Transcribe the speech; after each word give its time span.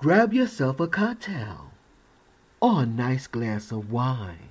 grab 0.00 0.32
yourself 0.32 0.80
a 0.80 0.86
cocktail 0.86 1.72
or 2.58 2.84
a 2.84 2.86
nice 2.86 3.26
glass 3.26 3.70
of 3.70 3.92
wine. 3.92 4.48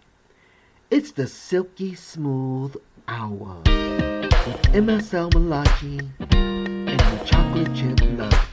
It's 0.92 1.12
the 1.12 1.25
silky 1.25 1.96
smooth 1.96 2.75
hour 3.08 3.58
with 3.66 4.62
MSL 4.74 5.33
Malachi 5.33 6.01
and 6.30 7.00
the 7.00 7.24
chocolate 7.25 7.74
chip 7.74 7.98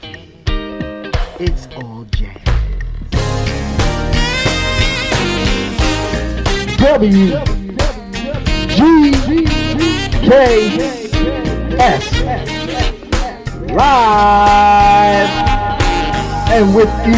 King. 0.01 1.13
It's 1.39 1.67
all 1.75 2.07
jazz. 2.09 2.41
W 6.77 7.29
G 8.69 9.11
K 10.25 10.31
S 11.77 12.21
live 13.71 15.46
and 16.49 16.75
with 16.75 16.87
the 17.03 17.17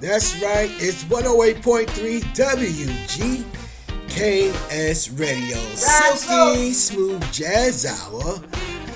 That's 0.00 0.42
right, 0.42 0.68
it's 0.78 1.04
108.3 1.04 2.34
WGKS 4.22 5.18
Radio. 5.18 5.56
Silky 5.74 6.72
Smooth 6.72 7.32
Jazz 7.32 7.84
Hour. 7.86 8.34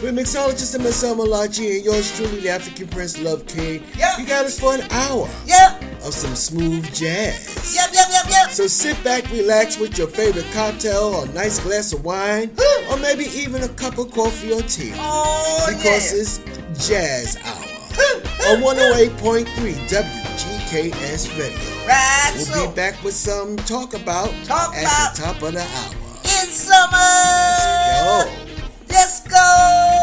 With 0.01 0.15
mixologist 0.15 0.77
and 0.77 0.85
Miss 0.85 1.03
Malachi 1.03 1.77
and 1.79 1.85
yours 1.85 2.15
truly, 2.17 2.39
the 2.43 2.51
African 2.51 2.87
Prince 2.87 3.21
Love 3.21 3.45
King. 3.47 3.83
Yep. 3.99 4.19
You 4.21 4.27
got 4.27 4.45
us 4.45 4.61
for 4.61 4.75
an 4.75 4.83
hour 4.93 5.29
Yep, 5.47 5.83
of 6.05 6.15
some 6.15 6.37
smooth 6.37 6.85
jazz. 6.95 7.75
yep, 7.75 7.89
yep, 7.93 8.07
yep, 8.13 8.27
yep. 8.31 8.51
So 8.51 8.69
sit 8.69 9.03
back, 9.03 9.29
relax 9.33 9.81
with 9.81 9.99
your 9.99 10.07
favorite 10.07 10.47
cocktail 10.53 11.13
or 11.15 11.25
a 11.25 11.29
nice 11.33 11.59
glass 11.59 11.93
of 11.93 12.05
wine, 12.05 12.55
or 12.89 12.97
maybe 12.99 13.25
even 13.25 13.65
a 13.65 13.69
cup 13.69 13.99
of 13.99 14.13
coffee 14.13 14.53
or 14.53 14.61
tea. 14.63 14.93
Oh, 14.95 15.67
because 15.69 16.13
yeah. 16.13 16.21
it's 16.21 16.89
Jazz 16.89 17.37
Hour 17.43 18.53
on 18.55 18.63
108.3 18.63 19.89
WGKS 20.77 21.39
Radio. 21.39 21.87
Right, 21.89 22.33
We'll 22.35 22.45
so 22.45 22.69
be 22.69 22.77
back 22.77 23.03
with 23.03 23.15
some 23.15 23.57
talk 23.57 23.95
about 23.95 24.29
Talk 24.45 24.75
at 24.77 24.83
about. 24.83 25.15
the 25.17 25.23
top 25.23 25.43
of 25.43 25.53
the 25.55 25.61
hour. 25.61 25.95
it's 26.25 26.53
summer. 26.53 26.93
Let's 26.93 27.97
go. 28.05 28.91
Let's 28.91 29.21
go. 29.27 29.96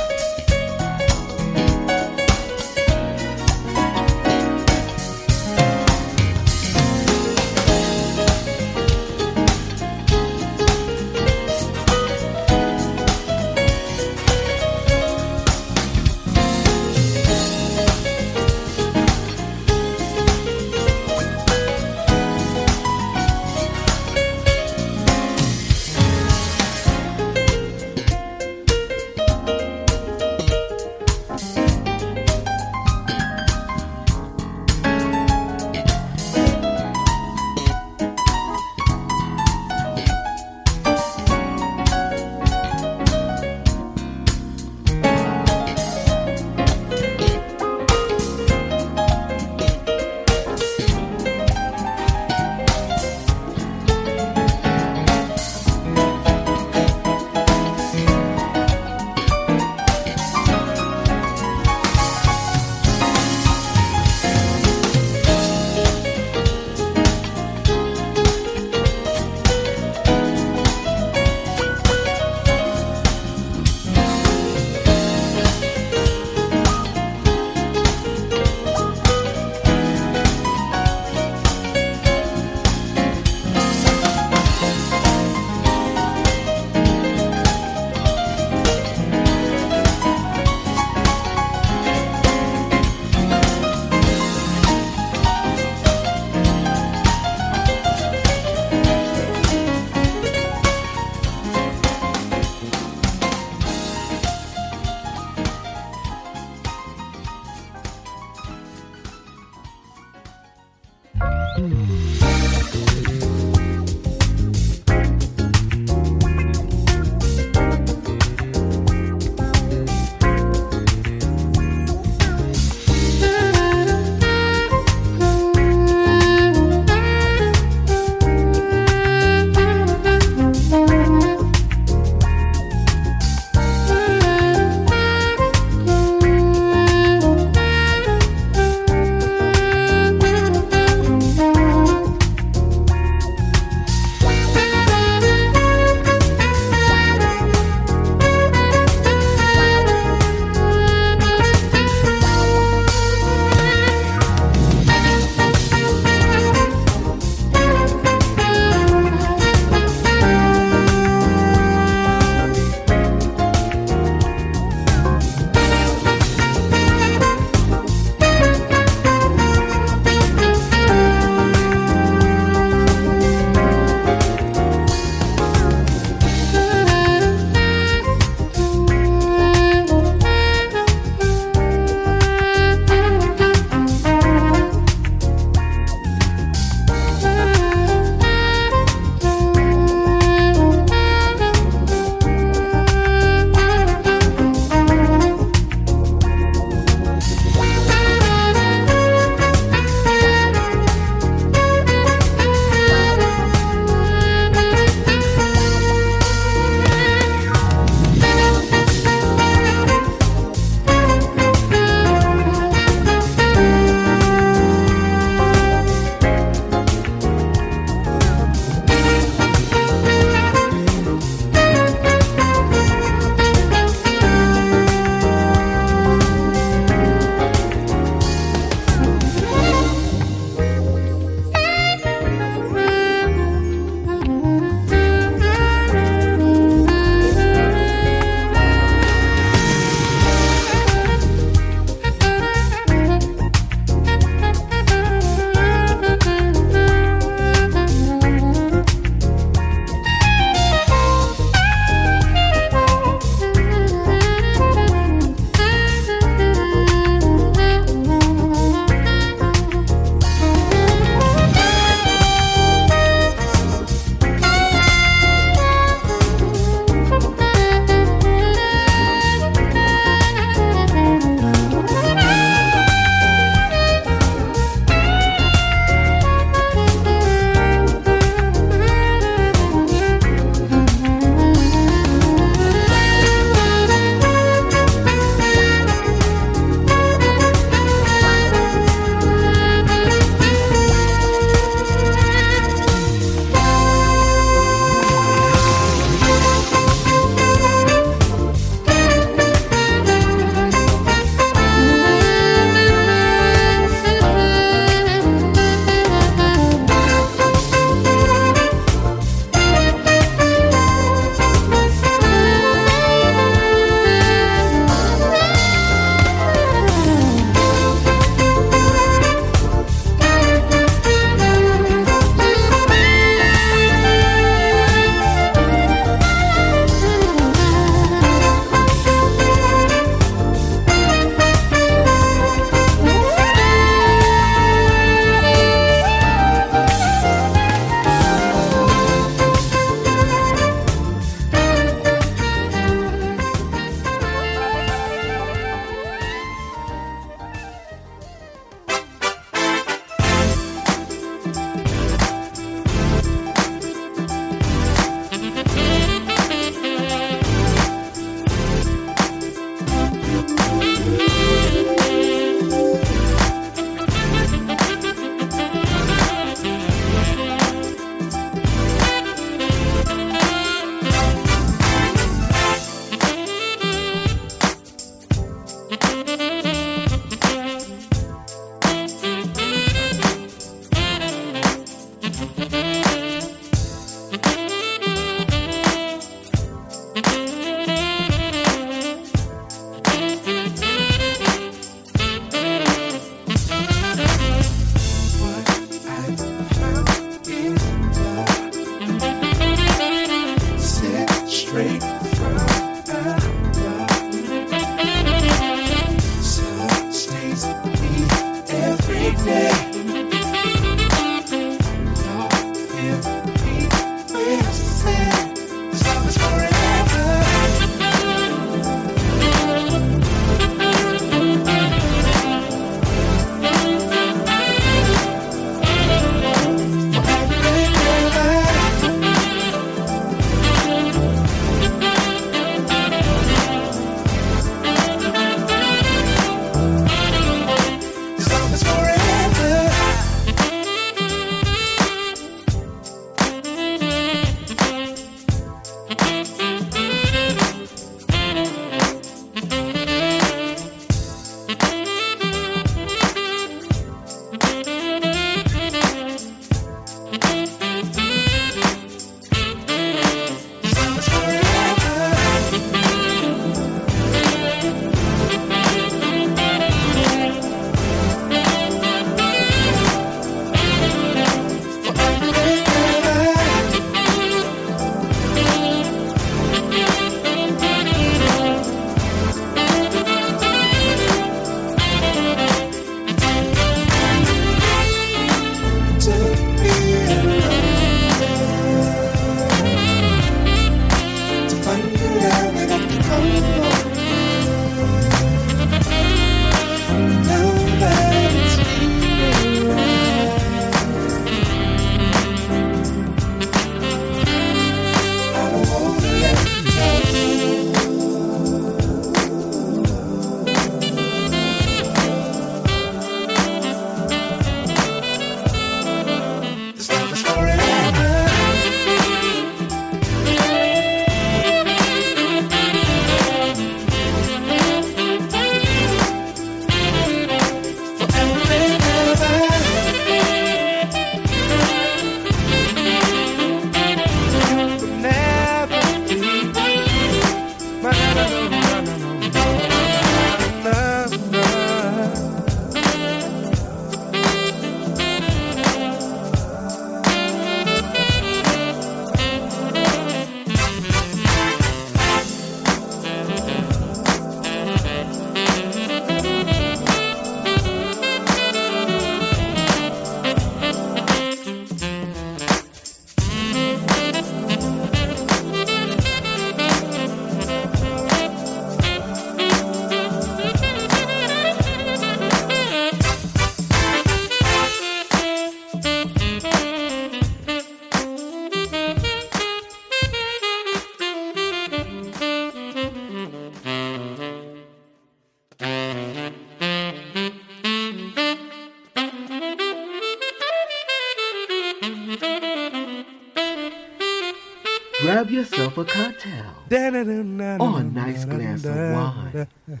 Cocktail 596.46 597.16
or 597.16 597.76
oh, 597.80 597.96
a 597.96 598.04
nice 598.04 598.44
glass 598.44 598.84
of 598.84 598.96
wine. 598.96 599.68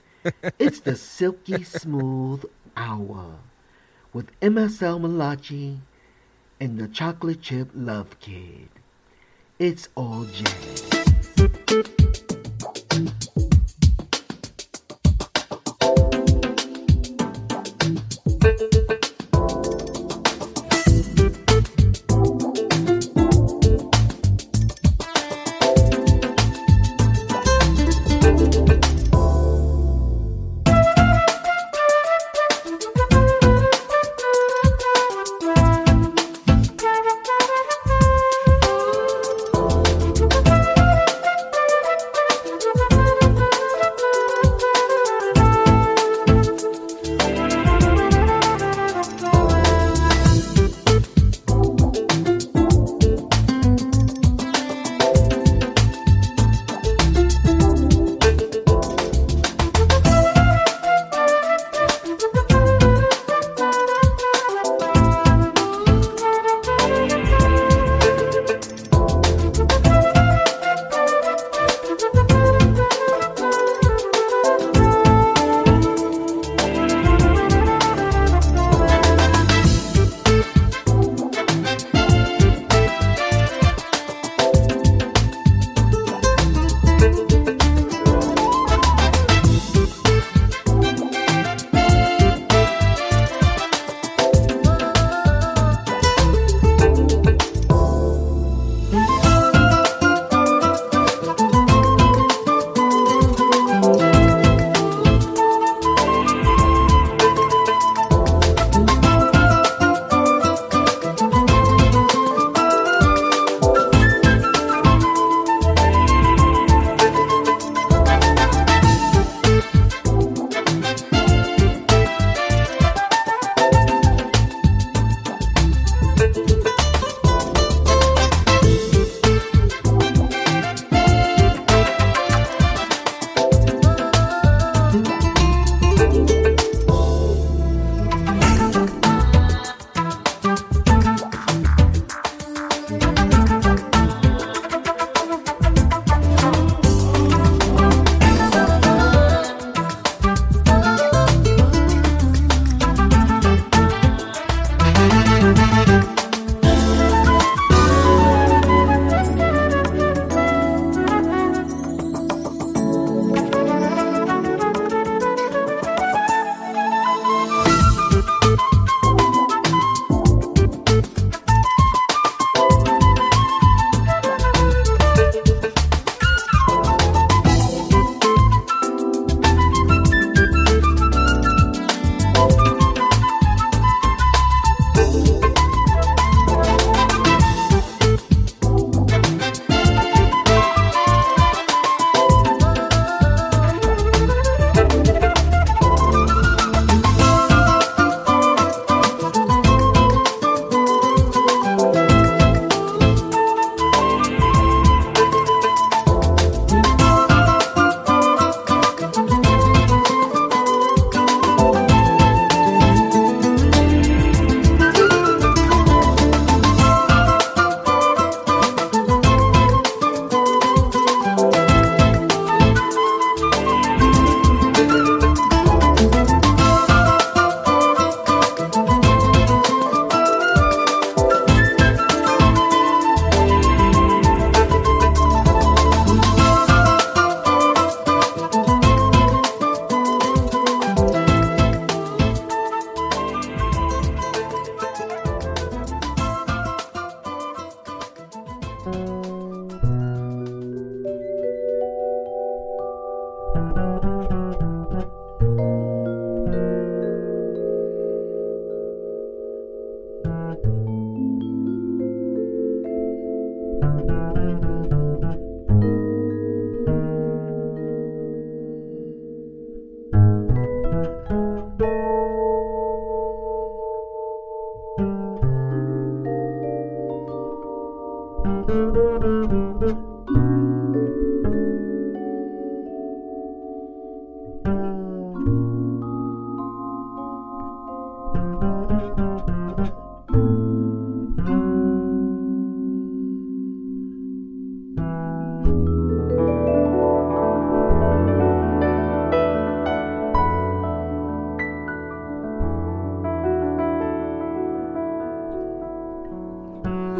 It's 0.58 0.80
the 0.80 0.96
silky 0.96 1.62
smooth 1.62 2.44
hour 2.76 3.36
with 4.12 4.38
MSL 4.40 5.00
Malachi 5.00 5.78
and 6.60 6.78
the 6.78 6.88
chocolate 6.88 7.42
chip 7.42 7.70
love 7.74 8.18
kid. 8.18 8.68
It's 9.58 9.88
all 9.94 10.24
jazz. 10.24 11.25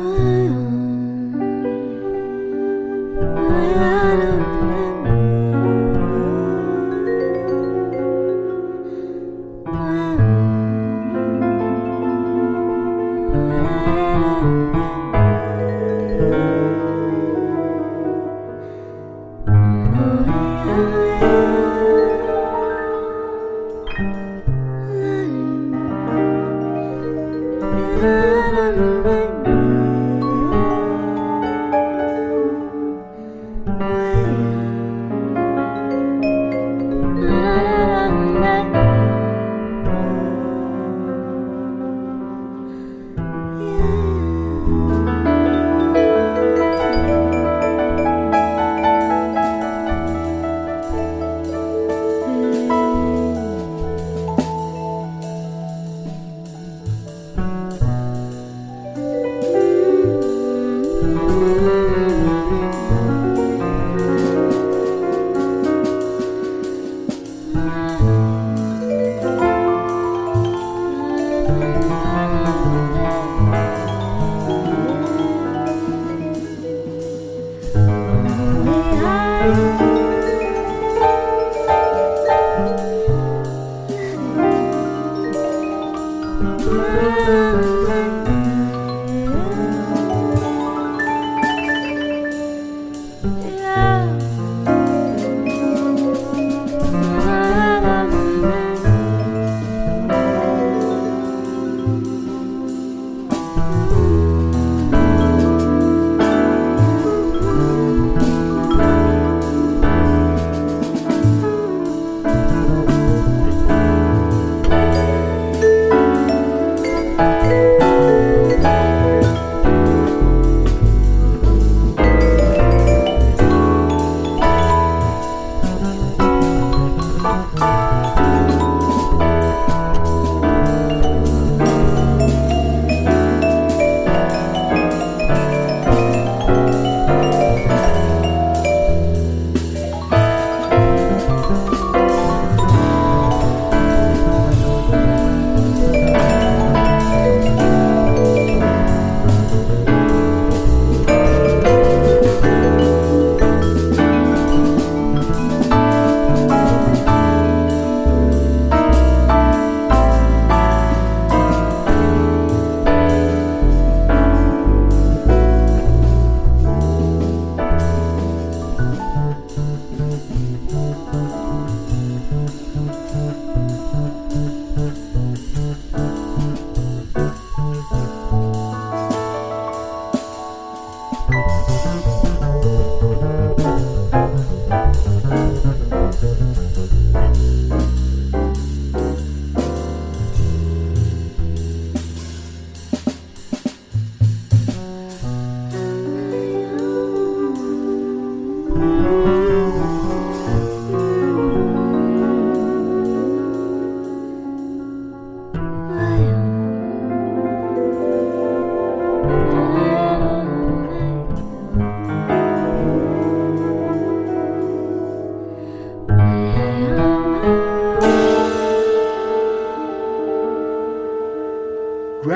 one. 0.06 0.35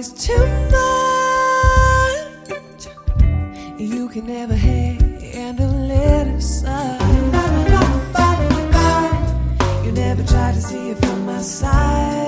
It's 0.00 0.10
too 0.10 0.46
much. 0.70 0.86
you 3.80 4.08
can 4.08 4.26
never 4.26 4.54
handle 4.54 5.90
it 5.90 6.28
aside. 6.36 7.00
You 9.84 9.90
never 9.90 10.22
try 10.22 10.52
to 10.52 10.60
see 10.60 10.90
it 10.90 10.98
from 10.98 11.26
my 11.26 11.40
side. 11.40 12.27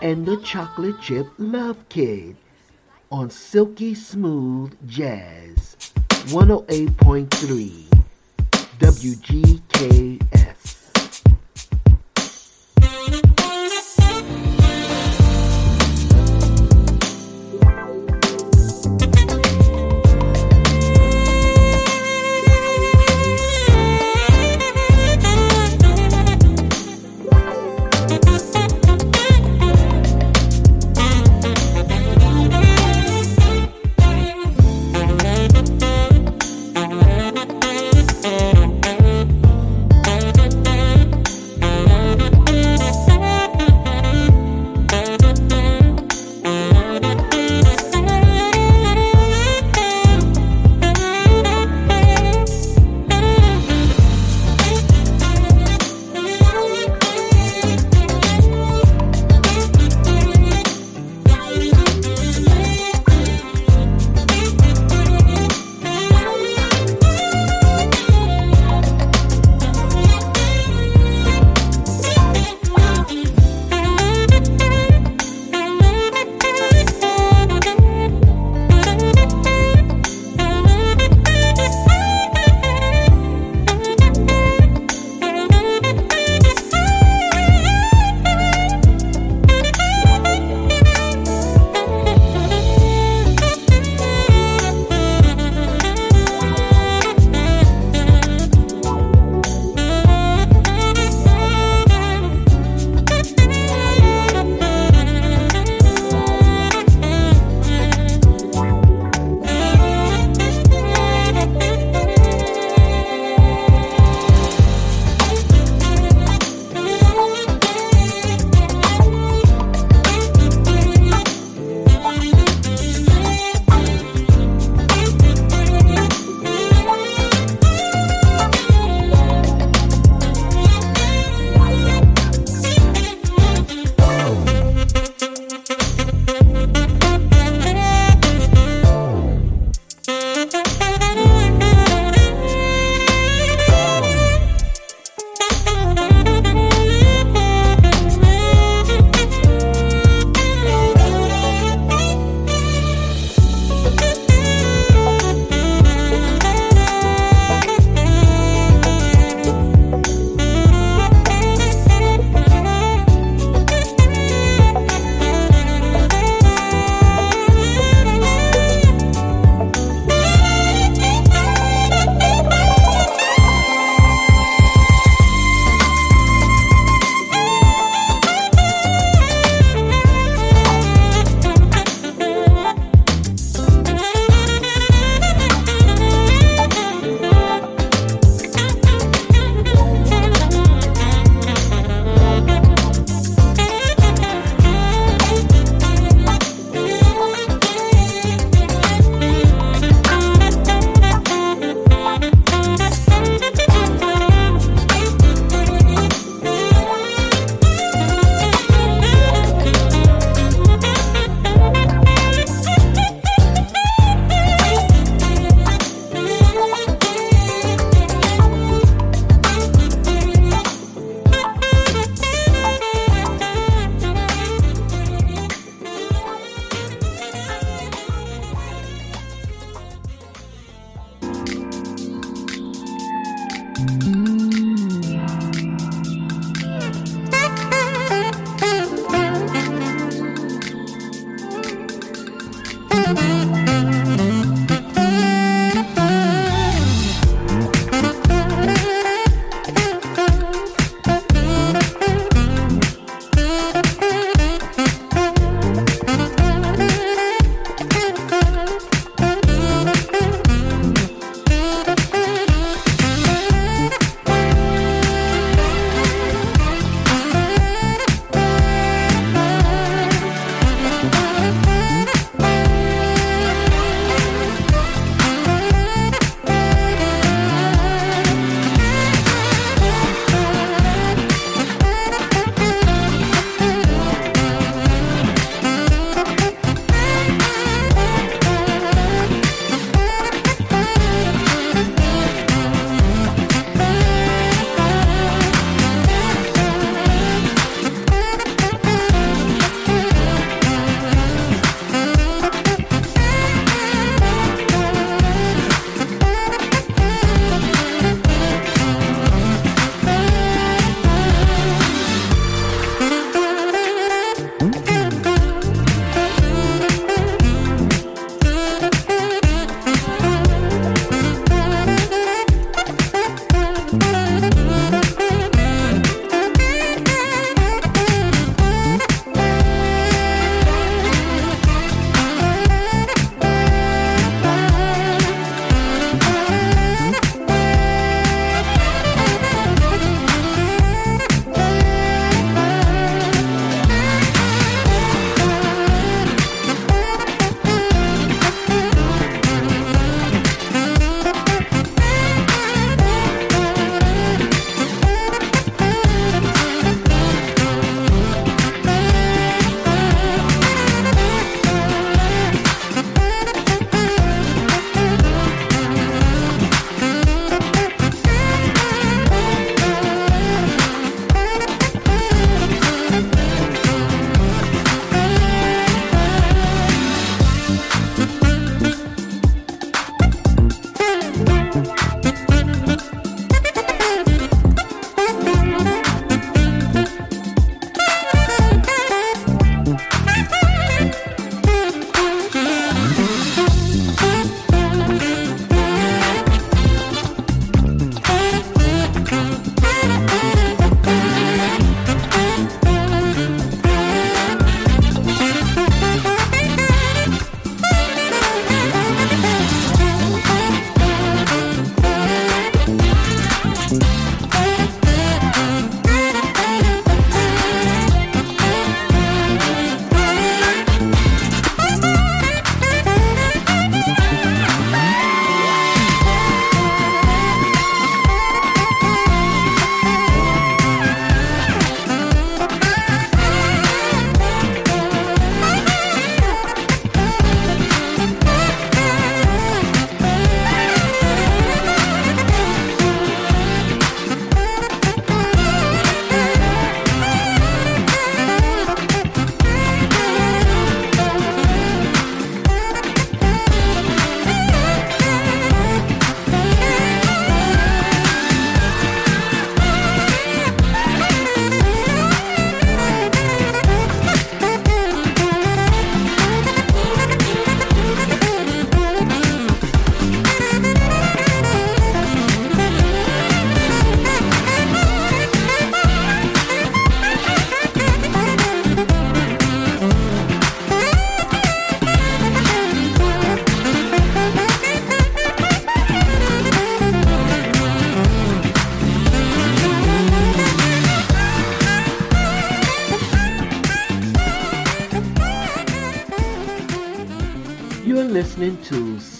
And 0.00 0.26
the 0.26 0.36
Chocolate 0.44 1.00
Chip 1.00 1.28
Love 1.38 1.88
Kid 1.88 2.36
on 3.10 3.30
Silky 3.30 3.94
Smooth 3.94 4.76
Jazz 4.86 5.76
108.3 6.28 7.88
WGKS. 8.78 10.27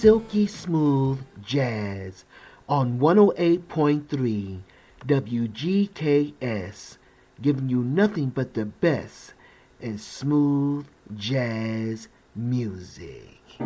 Silky 0.08 0.46
Smooth 0.46 1.20
Jazz 1.42 2.24
on 2.66 2.98
108.3 2.98 4.60
WGKS, 5.06 6.96
giving 7.42 7.68
you 7.68 7.82
nothing 7.84 8.30
but 8.30 8.54
the 8.54 8.64
best 8.64 9.34
in 9.82 9.98
smooth 9.98 10.86
jazz 11.14 12.08
music. 12.34 13.58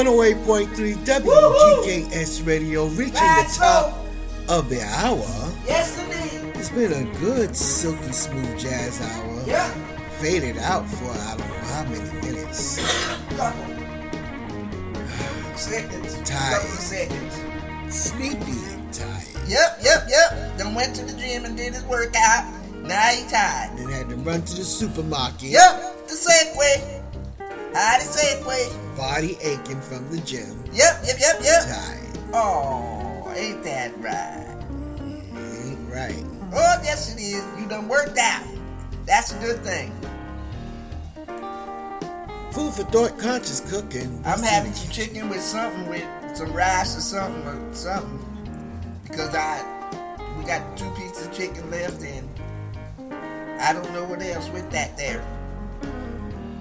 108.3 0.00 0.94
WGKS 1.04 2.46
Radio, 2.46 2.86
reaching 2.86 3.12
the 3.12 3.54
top 3.54 3.98
of 4.48 4.70
the 4.70 4.80
hour. 4.80 5.18
Yes, 5.66 5.98
indeed. 6.02 6.56
It's 6.56 6.70
been 6.70 6.90
a 6.90 7.18
good, 7.18 7.54
silky, 7.54 8.10
smooth 8.10 8.58
jazz 8.58 8.98
hour. 8.98 9.42
Yeah. 9.46 9.68
Faded 10.18 10.56
out 10.56 10.88
for 10.88 11.04
I 11.04 11.36
don't 11.36 11.48
know 11.48 11.54
how 11.54 11.84
many 11.84 12.26
minutes. 12.26 12.80
Couple 13.36 13.74
seconds. 15.58 16.14
Tired. 16.24 16.54
Couple 16.54 16.68
seconds. 16.78 17.94
Sleepy 17.94 18.72
and 18.72 18.94
tired. 18.94 19.48
Yep, 19.48 19.80
yep, 19.82 20.06
yep. 20.08 20.56
Then 20.56 20.74
went 20.74 20.96
to 20.96 21.04
the 21.04 21.12
gym 21.20 21.44
and 21.44 21.58
did 21.58 21.74
his 21.74 21.84
workout. 21.84 22.46
Now 22.84 23.08
he 23.08 23.28
tired. 23.28 23.76
Then 23.76 23.90
had 23.90 24.08
to 24.08 24.16
run 24.16 24.40
to 24.40 24.56
the 24.56 24.64
supermarket. 24.64 25.42
Yep, 25.42 26.08
the 26.08 26.14
Segway. 26.14 27.02
Howdy 27.74 28.04
Segway. 28.04 28.89
Body 29.00 29.38
aching 29.40 29.80
from 29.80 30.06
the 30.10 30.18
gym. 30.18 30.62
Yep, 30.74 31.00
yep, 31.06 31.16
yep, 31.18 31.40
yep. 31.42 31.64
Tired. 31.64 32.18
Oh, 32.34 33.32
ain't 33.34 33.62
that 33.62 33.98
right? 33.98 34.46
Ain't 35.32 35.90
right. 35.90 36.22
Oh, 36.52 36.76
yes 36.84 37.14
it 37.14 37.18
is. 37.18 37.42
You 37.58 37.66
done 37.66 37.88
worked 37.88 38.18
out. 38.18 38.44
That's 39.06 39.32
a 39.32 39.38
good 39.38 39.64
thing. 39.64 39.90
Food 42.52 42.74
for 42.74 42.82
thought, 42.92 43.18
conscious 43.18 43.60
cooking. 43.60 44.20
I'm 44.26 44.42
having 44.42 44.74
some 44.74 44.90
chicken 44.90 45.30
with 45.30 45.40
something 45.40 45.88
with 45.88 46.04
some 46.36 46.52
rice 46.52 46.94
or 46.94 47.00
something 47.00 47.42
or 47.46 47.74
something 47.74 48.20
because 49.04 49.34
I 49.34 49.64
we 50.36 50.44
got 50.44 50.76
two 50.76 50.90
pieces 50.90 51.26
of 51.26 51.32
chicken 51.32 51.70
left 51.70 52.02
and 52.02 52.28
I 53.62 53.72
don't 53.72 53.90
know 53.94 54.04
what 54.04 54.20
else 54.20 54.50
with 54.50 54.70
that 54.72 54.94
there. 54.98 55.24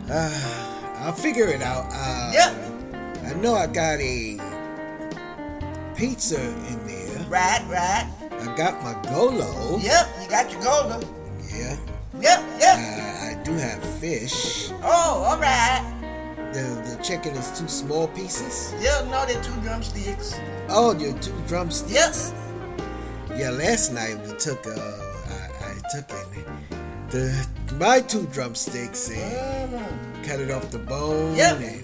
Uh, 0.10 0.69
I'll 1.00 1.14
figure 1.14 1.48
it 1.48 1.62
out. 1.62 1.88
Uh, 1.92 2.32
Yep, 2.34 2.54
I 3.26 3.34
know 3.36 3.56
I 3.56 3.68
got 3.68 4.00
a 4.00 4.38
pizza 5.96 6.40
in 6.42 6.88
there. 6.88 7.26
right, 7.30 7.64
right. 7.70 8.08
I 8.42 8.56
got 8.56 8.82
my 8.84 8.94
Golo. 9.10 9.78
Yep, 9.80 10.08
you 10.22 10.30
got 10.30 10.52
your 10.52 10.62
golo. 10.62 11.00
Yeah. 11.54 11.76
Yep, 12.20 12.40
Uh, 12.40 12.58
yep. 12.60 12.78
I 12.78 13.38
do 13.44 13.54
have 13.54 13.84
fish. 14.00 14.70
Oh, 14.84 15.24
all 15.28 15.38
right. 15.40 15.84
The 16.54 16.62
the 16.96 17.04
chicken 17.04 17.36
is 17.36 17.60
two 17.60 17.68
small 17.68 18.08
pieces. 18.08 18.74
Yeah, 18.82 19.06
no, 19.12 19.26
they're 19.26 19.44
two 19.44 19.54
drumsticks. 19.62 20.34
Oh, 20.70 20.96
your 20.98 21.14
two 21.20 21.34
drumsticks. 21.48 21.94
Yes. 21.94 22.34
Yeah, 23.36 23.52
last 23.52 23.92
night 23.94 24.18
we 24.26 24.34
took 24.38 24.66
uh, 24.66 24.72
I, 24.72 25.70
I 25.70 25.74
took 25.94 26.10
in 26.10 26.79
the 27.12 27.48
my 27.76 28.00
two 28.02 28.26
drumsticks 28.28 29.10
and 29.10 30.26
cut 30.26 30.40
it 30.40 30.52
off 30.52 30.70
the 30.72 30.80
bone 30.80 31.36
Yep. 31.36 31.60
and 31.62 31.84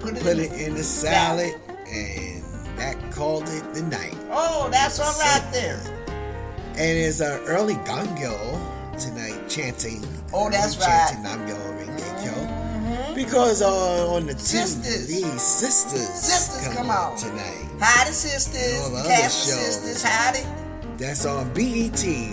Put 0.00 0.16
it, 0.16 0.22
put 0.22 0.32
in. 0.38 0.40
it 0.40 0.52
in 0.60 0.74
the 0.74 0.82
salad, 0.82 1.54
and 1.88 2.42
that 2.76 2.96
called 3.12 3.48
it 3.48 3.62
the 3.74 3.82
night. 3.82 4.16
Oh, 4.30 4.68
that's 4.70 4.98
all 4.98 5.12
right 5.20 5.48
there. 5.52 5.80
And 6.74 6.98
it's 6.98 7.20
an 7.20 7.38
early 7.46 7.74
gongyo 7.86 8.34
tonight, 8.98 9.48
chanting. 9.48 10.02
Oh, 10.32 10.50
that's 10.50 10.76
right. 10.78 11.10
chanting 11.12 11.22
Namyo 11.24 11.56
Rengekyo. 11.78 13.14
Because 13.14 13.62
uh, 13.62 14.12
on 14.12 14.26
the 14.26 14.36
Sisters. 14.38 15.08
TV, 15.08 15.38
sisters, 15.38 16.08
Sisters 16.08 16.74
come 16.74 16.90
out 16.90 17.16
tonight. 17.18 17.68
Howdy, 17.78 18.10
sisters. 18.10 18.80
All 18.82 18.90
the 18.90 18.96
other 19.00 19.08
Castle 19.08 19.54
shows. 19.54 19.76
sisters. 19.76 20.02
Howdy. 20.02 20.61
That's 20.98 21.24
on 21.26 21.48
BET. 21.54 21.92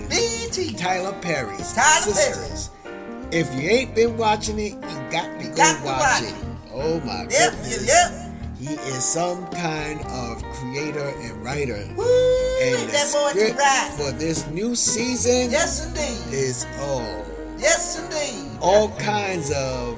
BT. 0.10 0.74
Tyler 0.76 1.16
Perry's 1.22 1.74
Tyler 1.74 2.14
Sisters. 2.14 2.70
If 3.32 3.54
you 3.56 3.70
ain't 3.70 3.96
been 3.96 4.18
watching 4.18 4.60
it, 4.60 4.74
you 4.74 5.12
got 5.12 5.40
to 5.40 5.48
go 5.50 5.56
Got 5.56 5.80
to 5.80 5.86
watch 5.86 6.00
watch 6.00 6.24
it. 6.24 6.30
it. 6.30 6.46
Oh 6.74 7.00
my 7.02 7.22
Yep, 7.24 7.30
yep, 7.32 7.52
goodness. 7.54 7.88
yep. 7.88 8.26
He 8.60 8.74
is 8.90 9.04
some 9.06 9.48
kind 9.52 10.02
of 10.08 10.44
creator 10.54 11.08
and 11.22 11.44
writer. 11.44 11.78
Woo, 11.96 12.04
And 12.62 12.88
the 12.90 12.92
that 12.92 13.10
boy 13.14 13.32
can 13.32 13.40
script 13.40 13.60
ride. 13.60 13.92
for 13.98 14.12
this 14.18 14.46
new 14.48 14.76
season 14.76 15.50
Yes, 15.52 15.88
indeed. 15.88 16.34
is 16.34 16.66
oh 16.80 17.26
Yes, 17.58 18.00
indeed. 18.00 18.52
all 18.62 18.90
kinds 18.98 19.52
of 19.52 19.98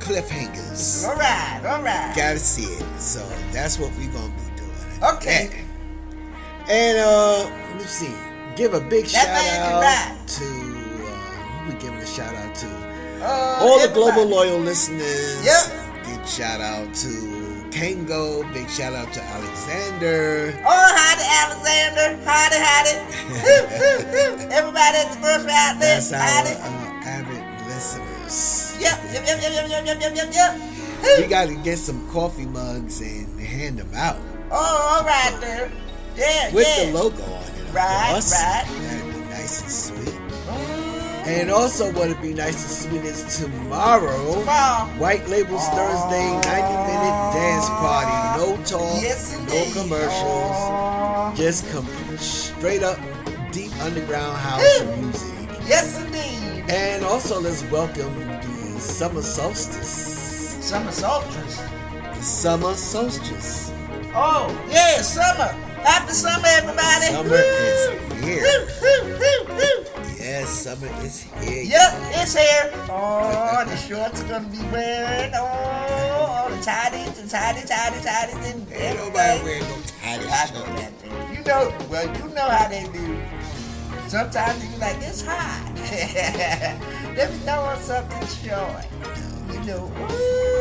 cliffhangers. 0.00 1.06
All 1.06 1.14
right, 1.16 1.60
all 1.66 1.82
right. 1.82 2.12
Gotta 2.16 2.38
see 2.38 2.64
it. 2.64 3.00
So 3.00 3.20
that's 3.52 3.78
what 3.78 3.90
we're 3.96 4.12
gonna 4.12 4.28
be 4.28 4.56
doing. 4.56 5.14
Okay. 5.16 5.48
Yeah. 5.52 5.63
And 6.68 6.98
uh 6.98 7.50
let's 7.78 7.90
see. 7.90 8.14
Give 8.56 8.74
a 8.74 8.80
big 8.80 9.06
That 9.06 9.26
shout 9.26 9.84
out 9.84 10.28
to 10.38 10.44
uh, 11.04 11.68
we 11.68 11.74
giving 11.80 11.98
a 12.00 12.06
shout 12.06 12.34
out 12.34 12.54
to? 12.56 12.68
Uh, 13.24 13.58
All 13.60 13.80
the 13.80 13.92
global 13.92 14.26
loyal 14.26 14.58
listeners. 14.58 15.44
Yep. 15.44 16.04
Big 16.04 16.26
shout 16.26 16.60
out 16.60 16.94
to 16.94 17.08
Kango. 17.70 18.44
Big 18.52 18.68
shout 18.70 18.92
out 18.92 19.12
to 19.14 19.22
Alexander. 19.22 20.54
Oh, 20.64 20.88
howdy, 20.94 21.24
Alexander. 21.42 22.22
Howdy, 22.24 22.56
howdy. 22.60 22.94
Woo, 23.32 23.34
woo, 23.34 23.96
woo. 24.12 24.48
Everybody 24.52 24.96
at 24.98 25.12
the 25.12 25.18
grocery 25.20 25.50
outlet. 25.52 25.80
That's 25.80 26.12
our 26.12 26.20
uh, 26.20 27.08
avid 27.08 27.42
listeners. 27.66 28.76
Yep, 28.78 29.00
yep, 29.12 29.26
yep, 29.26 29.40
yep, 29.40 29.68
yep, 29.68 29.86
yep, 29.86 30.00
yep, 30.00 30.14
yep, 30.14 30.34
yep. 30.34 31.18
We 31.18 31.26
got 31.26 31.48
to 31.48 31.54
get 31.56 31.78
some 31.78 32.08
coffee 32.10 32.46
mugs 32.46 33.00
and 33.00 33.40
hand 33.40 33.78
them 33.78 33.90
out 33.94 34.16
Oh, 34.50 34.98
all 35.00 35.04
right 35.04 35.36
there. 35.40 35.70
Yeah, 36.16 36.52
with 36.52 36.66
yeah. 36.66 36.86
the 36.86 36.92
logo 36.98 37.22
on 37.22 37.42
it. 37.42 37.72
Right, 37.72 38.10
course. 38.12 38.32
right. 38.32 38.64
That'd 38.68 39.14
be 39.14 39.20
nice 39.30 39.60
and 39.62 39.70
sweet. 39.70 40.14
Mm, 40.14 41.26
And 41.26 41.50
also, 41.50 41.90
what 41.92 42.08
would 42.08 42.22
be 42.22 42.34
nice 42.34 42.60
and 42.62 42.92
sweet 42.92 43.04
is 43.04 43.38
tomorrow, 43.40 44.40
Tomorrow. 44.40 44.86
White 45.00 45.26
Labels 45.28 45.66
Thursday 45.68 46.30
90 46.30 46.42
minute 46.90 47.32
dance 47.34 47.68
party. 47.68 48.38
No 48.38 48.56
talk, 48.64 49.02
Yes, 49.02 49.32
no 49.48 49.80
commercials, 49.82 50.56
Oh, 50.60 51.32
just 51.36 51.68
com- 51.72 51.88
straight 52.18 52.82
up 52.82 52.98
deep 53.52 53.72
underground 53.82 54.36
house 54.36 54.82
music. 54.96 55.48
yes, 55.66 55.98
indeed. 56.00 56.64
And 56.70 57.04
also, 57.04 57.40
let's 57.40 57.62
welcome 57.70 58.14
the 58.20 58.80
summer 58.80 59.22
solstice. 59.22 60.58
Summer 60.60 60.92
solstice. 60.92 61.60
The 62.14 62.22
summer 62.22 62.74
solstice. 62.74 63.70
Oh, 64.14 64.48
yeah, 64.70 65.02
summer. 65.02 65.54
Happy 65.84 66.12
summer, 66.12 66.46
everybody. 66.46 67.06
Summer 67.12 67.28
Woo. 67.28 67.36
is 67.36 68.24
here. 68.24 68.68
Woo, 68.80 69.14
woo. 69.52 69.84
Yes, 70.18 70.48
summer 70.48 70.88
is 71.04 71.24
here. 71.24 71.62
Yep, 71.62 71.92
it's 72.14 72.34
here. 72.34 72.72
Oh, 72.88 73.64
the 73.66 73.76
shorts 73.76 74.22
are 74.22 74.28
gonna 74.28 74.48
be 74.48 74.62
wearing. 74.72 75.32
Oh, 75.34 75.44
all 75.44 76.48
the 76.48 76.56
tidies 76.62 77.18
and 77.18 77.28
tidy, 77.28 77.66
tidy, 77.66 78.02
tidies 78.02 78.34
and 78.50 78.72
Ain't 78.72 78.98
nobody 78.98 79.44
wearing 79.44 79.62
no 79.64 79.76
tidy 80.00 80.24
I 80.24 80.50
know 80.54 80.64
that 80.76 80.92
thing. 81.00 81.36
You 81.36 81.44
know, 81.44 81.70
well, 81.90 82.06
you 82.06 82.34
know 82.34 82.48
how 82.48 82.66
they 82.66 82.88
do. 82.90 83.20
Sometimes 84.08 84.64
you 84.64 84.70
be 84.70 84.78
like, 84.78 84.96
it's 85.02 85.22
hot. 85.22 85.70
Let 87.14 87.30
me 87.30 87.36
throw 87.40 87.60
on 87.60 87.78
something 87.78 88.26
short. 88.28 88.86
You 89.52 89.60
know, 89.66 89.92
ooh. 90.10 90.53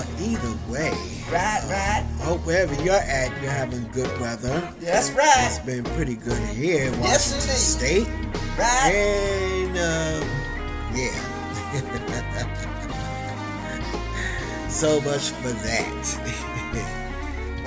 Well, 0.00 0.20
either 0.22 0.56
way, 0.72 0.92
right, 1.30 1.62
right. 1.68 2.02
hope 2.22 2.46
wherever 2.46 2.74
you're 2.82 2.94
at, 2.94 3.30
you're 3.42 3.50
having 3.50 3.86
good 3.92 4.08
weather. 4.18 4.72
That's 4.80 5.10
right. 5.10 5.46
It's 5.46 5.58
been 5.58 5.84
pretty 5.84 6.14
good 6.16 6.40
here 6.48 6.86
in 6.86 6.94
Yes, 7.02 7.32
Washington 7.34 7.50
indeed. 7.50 8.08
State. 8.08 8.08
right. 8.58 8.94
And, 8.94 9.76
um, 9.76 10.24
yeah. 10.96 11.10
so 14.70 15.00
much 15.02 15.28
for 15.30 15.50
that. 15.50 16.16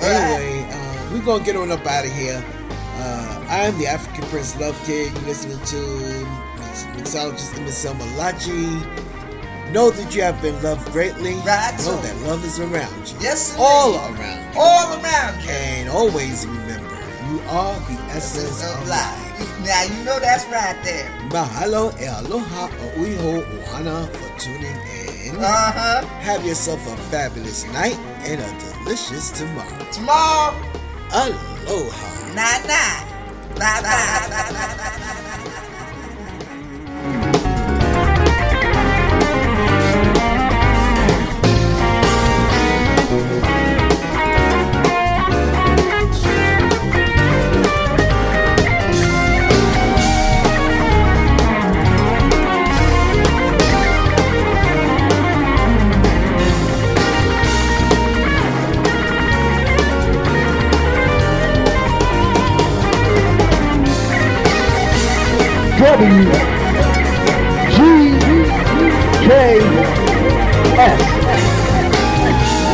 anyway, 0.00 0.66
uh, 0.72 1.10
we're 1.12 1.22
going 1.24 1.38
to 1.40 1.46
get 1.46 1.54
on 1.56 1.70
up 1.70 1.86
out 1.86 2.04
of 2.04 2.12
here. 2.12 2.42
Uh, 2.96 3.46
I'm 3.48 3.78
the 3.78 3.86
African 3.86 4.24
Prince 4.28 4.58
Love 4.58 4.76
Kid. 4.84 5.12
You're 5.12 5.22
listening 5.22 5.58
to 5.66 5.76
mixologist 6.98 7.56
Emerson 7.56 7.96
Malachi. 7.98 9.03
Know 9.74 9.90
that 9.90 10.14
you 10.14 10.22
have 10.22 10.40
been 10.40 10.54
loved 10.62 10.86
greatly. 10.92 11.34
Right, 11.42 11.74
Know 11.78 11.98
so- 11.98 12.02
that 12.06 12.16
love 12.22 12.44
is 12.44 12.60
around 12.60 13.10
you. 13.10 13.16
Yes. 13.20 13.56
All 13.58 13.94
around 13.98 14.54
you. 14.54 14.60
All 14.60 14.86
around 15.02 15.42
you. 15.42 15.50
And 15.50 15.88
always 15.90 16.46
remember, 16.46 16.94
you 17.28 17.40
are 17.50 17.74
the 17.90 17.98
essence 18.14 18.62
of 18.62 18.70
of 18.70 18.88
life. 18.88 19.40
life. 19.40 19.66
Now 19.66 19.82
you 19.82 20.04
know 20.04 20.20
that's 20.20 20.44
right 20.46 20.78
there. 20.84 21.10
Mahalo 21.34 21.90
e 22.00 22.06
aloha 22.06 22.68
uiho 22.96 23.42
ohana 23.42 24.06
for 24.14 24.30
tuning 24.38 24.78
in. 25.26 25.34
Uh 25.42 25.72
huh. 25.74 26.06
Have 26.22 26.44
yourself 26.46 26.78
a 26.86 26.96
fabulous 27.10 27.64
night 27.72 27.98
and 28.30 28.38
a 28.40 28.50
delicious 28.84 29.30
tomorrow. 29.32 29.86
Tomorrow, 29.90 30.54
Aloha. 31.10 32.34
nine 32.38 32.62
nine. 32.70 33.04
Bye 33.58 33.82
bye. 33.82 34.26
bye, 34.30 34.52
bye, 34.54 34.76
bye, 34.78 35.40
bye, 65.84 65.96
bye. 65.96 66.54
WGKS. 70.74 71.00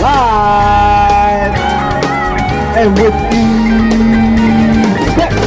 Live 0.00 1.54
and 2.76 2.90
with 2.98 3.16
the 3.30 3.44
steps. 5.12 5.40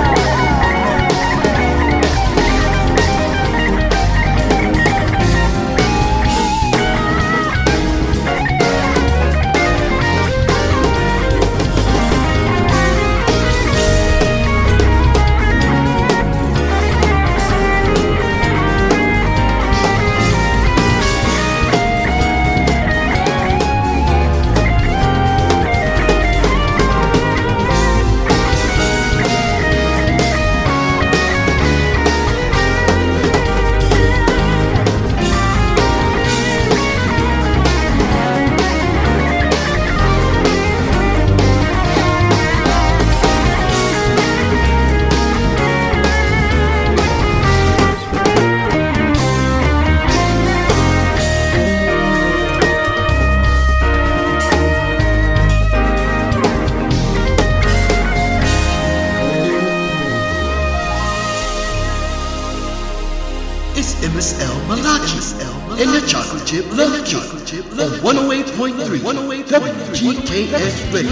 WGKS 70.47 70.93
Radio, 70.93 71.11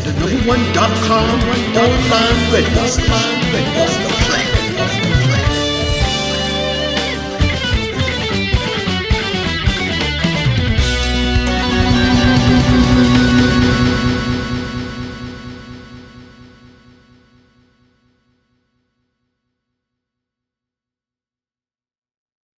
the 0.00 0.12
number 0.20 0.48
one 0.48 0.72
dot 0.72 0.90
com 1.04 1.40
online 1.76 2.52
radio 2.52 2.86
station. 2.86 4.19